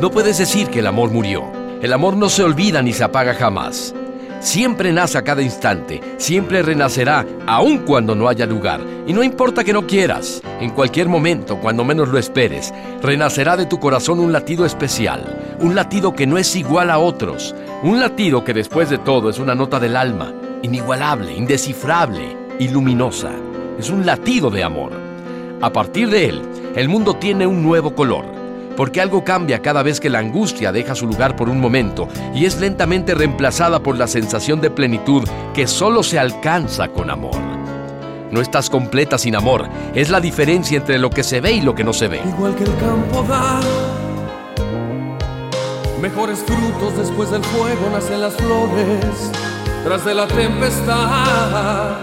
[0.00, 1.50] No puedes decir que el amor murió.
[1.82, 3.92] El amor no se olvida ni se apaga jamás.
[4.38, 8.80] Siempre nace a cada instante, siempre renacerá, aun cuando no haya lugar.
[9.08, 12.72] Y no importa que no quieras, en cualquier momento, cuando menos lo esperes,
[13.02, 17.56] renacerá de tu corazón un latido especial, un latido que no es igual a otros,
[17.82, 23.32] un latido que después de todo es una nota del alma, inigualable, indescifrable y luminosa.
[23.76, 24.92] Es un latido de amor.
[25.60, 26.42] A partir de él,
[26.76, 28.38] el mundo tiene un nuevo color
[28.78, 32.44] porque algo cambia cada vez que la angustia deja su lugar por un momento y
[32.44, 37.34] es lentamente reemplazada por la sensación de plenitud que solo se alcanza con amor.
[38.30, 41.74] No estás completa sin amor, es la diferencia entre lo que se ve y lo
[41.74, 42.20] que no se ve.
[42.24, 43.58] Igual que el campo da
[46.00, 49.32] mejores frutos después del fuego nacen las flores,
[49.82, 51.96] tras de la tempestad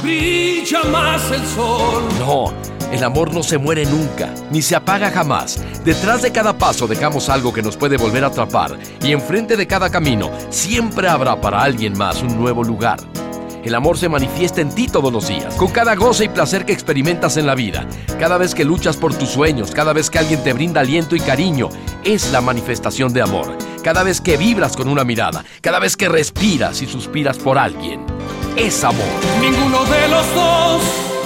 [0.00, 2.04] brilla más el sol.
[2.20, 2.52] No,
[2.92, 5.60] el amor no se muere nunca, ni se apaga jamás.
[5.84, 9.66] Detrás de cada paso dejamos algo que nos puede volver a atrapar y enfrente de
[9.66, 12.98] cada camino siempre habrá para alguien más un nuevo lugar.
[13.64, 16.72] El amor se manifiesta en ti todos los días, con cada goce y placer que
[16.72, 17.86] experimentas en la vida.
[18.18, 21.20] Cada vez que luchas por tus sueños, cada vez que alguien te brinda aliento y
[21.20, 21.68] cariño,
[22.02, 23.56] es la manifestación de amor.
[23.84, 28.04] Cada vez que vibras con una mirada, cada vez que respiras y suspiras por alguien,
[28.56, 29.04] es amor.
[29.40, 31.19] Ninguno de los dos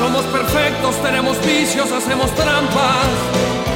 [0.00, 3.06] somos perfectos, tenemos vicios, hacemos trampas,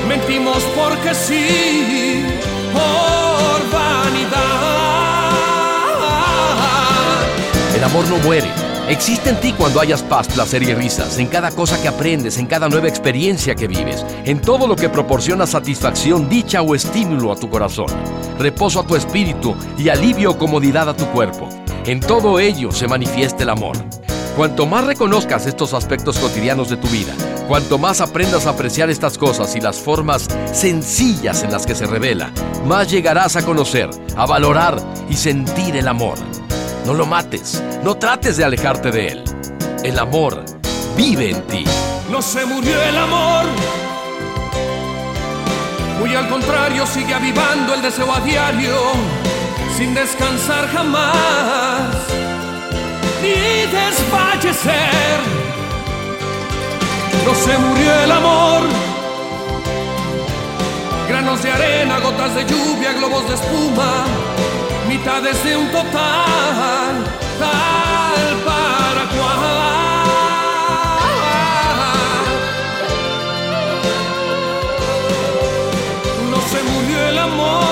[0.08, 2.24] mentimos porque sí,
[2.72, 4.40] por vanidad.
[7.76, 8.48] El amor no muere.
[8.88, 12.46] Existe en ti cuando hayas paz, placer y risas, en cada cosa que aprendes, en
[12.46, 17.36] cada nueva experiencia que vives, en todo lo que proporciona satisfacción, dicha o estímulo a
[17.36, 17.88] tu corazón,
[18.38, 21.50] reposo a tu espíritu y alivio o comodidad a tu cuerpo.
[21.84, 23.76] En todo ello se manifiesta el amor.
[24.36, 27.14] Cuanto más reconozcas estos aspectos cotidianos de tu vida,
[27.46, 31.86] cuanto más aprendas a apreciar estas cosas y las formas sencillas en las que se
[31.86, 32.32] revela,
[32.66, 34.76] más llegarás a conocer, a valorar
[35.08, 36.18] y sentir el amor.
[36.84, 39.24] No lo mates, no trates de alejarte de él.
[39.84, 40.44] El amor
[40.96, 41.64] vive en ti.
[42.10, 43.44] No se murió el amor.
[46.00, 48.74] Muy al contrario, sigue avivando el deseo a diario,
[49.76, 52.13] sin descansar jamás
[53.24, 55.18] ni desfallecer.
[57.24, 58.62] No se murió el amor.
[61.08, 63.92] Granos de arena, gotas de lluvia, globos de espuma,
[64.88, 66.94] mitades de un total,
[67.42, 69.44] tal para cual.
[76.30, 77.63] No se murió el amor.